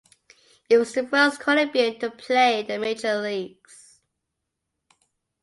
[0.67, 3.99] He was the first Colombian to play in the Major Leagues.